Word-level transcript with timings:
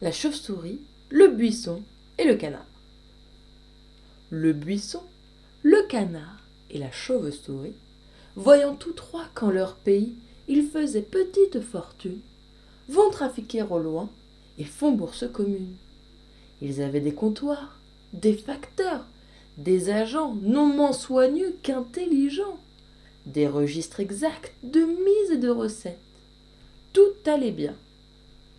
la 0.00 0.12
chauve-souris, 0.12 0.80
le 1.10 1.28
buisson 1.28 1.82
et 2.18 2.24
le 2.24 2.36
canard. 2.36 2.66
Le 4.30 4.52
buisson, 4.52 5.02
le 5.62 5.82
canard 5.88 6.38
et 6.70 6.78
la 6.78 6.90
chauve-souris, 6.92 7.74
voyant 8.36 8.74
tous 8.76 8.92
trois 8.92 9.26
qu'en 9.34 9.50
leur 9.50 9.74
pays 9.76 10.16
ils 10.46 10.66
faisaient 10.66 11.02
petite 11.02 11.60
fortune, 11.60 12.20
vont 12.88 13.10
trafiquer 13.10 13.62
au 13.62 13.78
loin 13.78 14.08
et 14.56 14.64
font 14.64 14.92
bourse 14.92 15.24
commune. 15.30 15.76
Ils 16.62 16.80
avaient 16.80 17.00
des 17.00 17.14
comptoirs, 17.14 17.80
des 18.12 18.34
facteurs, 18.34 19.04
des 19.58 19.90
agents 19.90 20.36
non 20.42 20.66
moins 20.66 20.92
soigneux 20.92 21.56
qu'intelligents, 21.62 22.58
des 23.26 23.46
registres 23.46 24.00
exacts 24.00 24.54
de 24.62 24.80
mise 24.80 25.32
et 25.32 25.38
de 25.38 25.50
recettes. 25.50 25.98
Tout 26.92 27.14
allait 27.26 27.52
bien. 27.52 27.74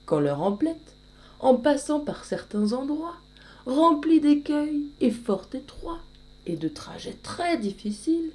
Quand 0.05 0.19
leur 0.19 0.41
emplette, 0.41 0.95
en 1.39 1.55
passant 1.55 1.99
par 1.99 2.25
certains 2.25 2.73
endroits, 2.73 3.17
remplis 3.65 4.19
d'écueils 4.19 4.87
et 4.99 5.11
fort 5.11 5.47
étroits, 5.53 6.01
et 6.45 6.55
de 6.55 6.67
trajets 6.67 7.17
très 7.21 7.57
difficiles, 7.57 8.31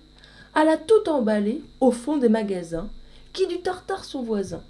alla 0.55 0.77
tout 0.77 1.09
emballer 1.09 1.63
au 1.81 1.91
fond 1.91 2.17
des 2.17 2.29
magasins 2.29 2.89
qui 3.33 3.47
du 3.47 3.61
tartare 3.61 4.05
son 4.05 4.23
voisin. 4.23 4.63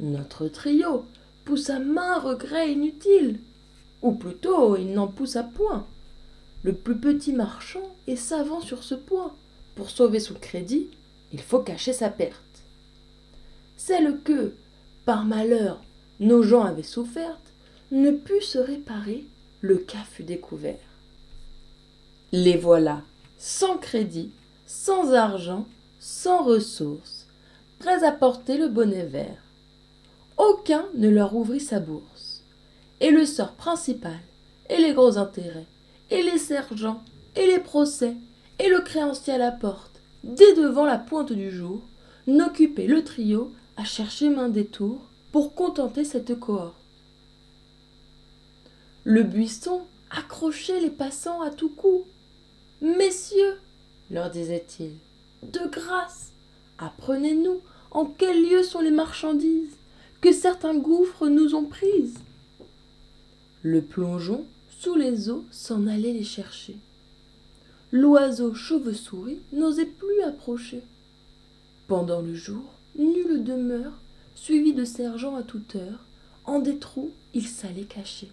Notre 0.00 0.48
trio 0.48 1.04
poussa 1.44 1.78
main 1.78 2.18
regret 2.18 2.72
inutile, 2.72 3.40
ou 4.02 4.12
plutôt 4.12 4.76
il 4.76 4.92
n'en 4.92 5.08
poussa 5.08 5.42
point. 5.42 5.86
Le 6.62 6.74
plus 6.74 6.96
petit 6.96 7.32
marchand 7.32 7.94
est 8.06 8.16
savant 8.16 8.60
sur 8.60 8.82
ce 8.84 8.94
point. 8.94 9.34
Pour 9.74 9.90
sauver 9.90 10.20
son 10.20 10.34
crédit, 10.34 10.88
il 11.32 11.40
faut 11.40 11.60
cacher 11.60 11.92
sa 11.92 12.10
perte. 12.10 12.62
Celle 13.76 14.20
que, 14.20 14.54
par 15.06 15.24
malheur, 15.24 15.80
nos 16.22 16.44
gens 16.44 16.62
avaient 16.62 16.84
soufferte, 16.84 17.52
ne 17.90 18.12
put 18.12 18.40
se 18.40 18.58
réparer, 18.58 19.26
le 19.60 19.76
cas 19.76 20.04
fut 20.08 20.22
découvert. 20.22 20.78
Les 22.30 22.56
voilà, 22.56 23.02
sans 23.38 23.76
crédit, 23.76 24.30
sans 24.64 25.14
argent, 25.14 25.66
sans 25.98 26.44
ressources, 26.44 27.26
prêts 27.80 28.04
à 28.04 28.12
porter 28.12 28.56
le 28.56 28.68
bonnet 28.68 29.04
vert. 29.04 29.42
Aucun 30.38 30.86
ne 30.94 31.08
leur 31.08 31.34
ouvrit 31.34 31.60
sa 31.60 31.80
bourse. 31.80 32.44
Et 33.00 33.10
le 33.10 33.26
sort 33.26 33.54
principal, 33.54 34.20
et 34.70 34.78
les 34.78 34.94
gros 34.94 35.18
intérêts, 35.18 35.66
et 36.10 36.22
les 36.22 36.38
sergents, 36.38 37.02
et 37.34 37.46
les 37.46 37.58
procès, 37.58 38.14
et 38.60 38.68
le 38.68 38.80
créancier 38.80 39.32
à 39.32 39.38
la 39.38 39.50
porte, 39.50 40.00
dès 40.22 40.54
devant 40.54 40.86
la 40.86 40.98
pointe 40.98 41.32
du 41.32 41.50
jour, 41.50 41.82
n'occupaient 42.28 42.86
le 42.86 43.02
trio 43.02 43.50
à 43.76 43.84
chercher 43.84 44.30
main 44.30 44.48
détour 44.48 45.11
pour 45.32 45.54
contenter 45.54 46.04
cette 46.04 46.38
cohorte. 46.38 46.76
Le 49.04 49.22
buisson 49.24 49.82
accrochait 50.10 50.80
les 50.80 50.90
passants 50.90 51.40
à 51.40 51.50
tout 51.50 51.70
coup. 51.70 52.04
Messieurs, 52.80 53.58
leur 54.10 54.30
disait-il, 54.30 54.92
de 55.42 55.66
grâce, 55.68 56.32
apprenez-nous 56.78 57.60
en 57.90 58.06
quel 58.06 58.48
lieu 58.48 58.62
sont 58.62 58.80
les 58.80 58.90
marchandises 58.90 59.76
que 60.20 60.32
certains 60.32 60.76
gouffres 60.76 61.28
nous 61.28 61.54
ont 61.54 61.64
prises. 61.64 62.18
Le 63.62 63.82
plongeon, 63.82 64.44
sous 64.80 64.94
les 64.94 65.30
eaux, 65.30 65.44
s'en 65.50 65.86
allait 65.86 66.12
les 66.12 66.24
chercher. 66.24 66.76
L'oiseau 67.90 68.54
chauve-souris 68.54 69.40
n'osait 69.52 69.86
plus 69.86 70.22
approcher. 70.22 70.82
Pendant 71.88 72.20
le 72.20 72.34
jour, 72.34 72.64
nulle 72.96 73.44
demeure, 73.44 74.01
suivi 74.34 74.72
de 74.72 74.84
sergents 74.84 75.36
à 75.36 75.42
toute 75.42 75.76
heure, 75.76 76.06
en 76.44 76.58
des 76.58 76.78
trous 76.78 77.12
il 77.34 77.46
s'allait 77.46 77.84
cacher. 77.84 78.28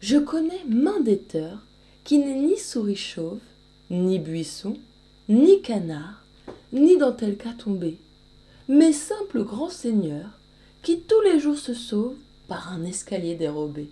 Je 0.00 0.16
connais 0.16 0.64
main 0.68 1.00
d'éteur 1.00 1.64
qui 2.04 2.18
n'est 2.18 2.40
ni 2.40 2.56
souris 2.56 2.96
chauve, 2.96 3.40
ni 3.90 4.18
buisson, 4.18 4.76
ni 5.28 5.60
canard, 5.60 6.24
ni 6.72 6.96
dans 6.96 7.12
tel 7.12 7.36
cas 7.36 7.52
tombé, 7.52 7.98
mais 8.68 8.92
simple 8.92 9.42
grand 9.42 9.70
seigneur 9.70 10.38
qui 10.82 11.00
tous 11.00 11.20
les 11.22 11.40
jours 11.40 11.58
se 11.58 11.74
sauve 11.74 12.14
par 12.46 12.72
un 12.72 12.84
escalier 12.84 13.34
dérobé. 13.34 13.90